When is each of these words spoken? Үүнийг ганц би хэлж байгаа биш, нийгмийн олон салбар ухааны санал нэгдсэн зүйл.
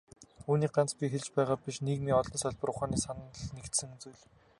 Үүнийг 0.51 0.71
ганц 0.75 0.91
би 0.97 1.05
хэлж 1.13 1.27
байгаа 1.35 1.57
биш, 1.63 1.77
нийгмийн 1.87 2.19
олон 2.21 2.37
салбар 2.43 2.69
ухааны 2.71 2.97
санал 3.05 3.29
нэгдсэн 3.55 3.91
зүйл. 4.01 4.21